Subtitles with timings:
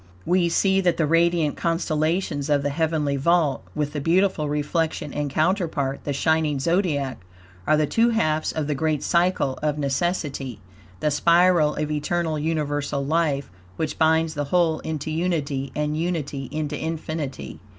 [0.25, 5.29] We see that the radiant constellations of the heavenly vault, with the beautiful reflection and
[5.29, 7.21] counterpart, the shining Zodiac,
[7.67, 10.59] are the two halves of the great Cycle of Necessity,
[11.01, 16.75] the spiral of eternal, universal life, which binds the whole into unity, and unity into
[16.83, 17.59] infinity.